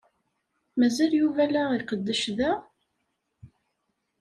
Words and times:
Mazal 0.79 1.11
Yuba 1.19 1.43
la 1.53 1.63
iqeddec 1.79 2.21
da? 2.37 2.51